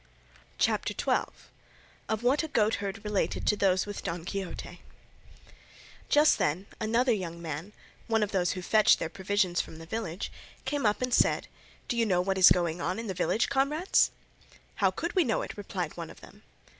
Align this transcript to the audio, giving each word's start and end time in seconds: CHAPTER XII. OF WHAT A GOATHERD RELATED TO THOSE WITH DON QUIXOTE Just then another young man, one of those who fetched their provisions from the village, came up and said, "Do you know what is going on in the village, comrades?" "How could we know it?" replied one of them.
CHAPTER 0.57 0.95
XII. 0.99 1.31
OF 2.09 2.23
WHAT 2.23 2.41
A 2.41 2.47
GOATHERD 2.47 3.05
RELATED 3.05 3.45
TO 3.45 3.55
THOSE 3.55 3.85
WITH 3.85 4.01
DON 4.03 4.25
QUIXOTE 4.25 4.79
Just 6.09 6.39
then 6.39 6.65
another 6.79 7.11
young 7.11 7.39
man, 7.39 7.71
one 8.07 8.23
of 8.23 8.31
those 8.31 8.53
who 8.53 8.63
fetched 8.63 8.97
their 8.97 9.09
provisions 9.09 9.61
from 9.61 9.77
the 9.77 9.85
village, 9.85 10.31
came 10.65 10.87
up 10.87 11.03
and 11.03 11.13
said, 11.13 11.45
"Do 11.87 11.95
you 11.95 12.07
know 12.07 12.19
what 12.19 12.39
is 12.39 12.49
going 12.49 12.81
on 12.81 12.97
in 12.97 13.05
the 13.05 13.13
village, 13.13 13.47
comrades?" 13.47 14.09
"How 14.77 14.89
could 14.89 15.13
we 15.13 15.23
know 15.23 15.43
it?" 15.43 15.55
replied 15.55 15.95
one 15.95 16.09
of 16.09 16.21
them. 16.21 16.41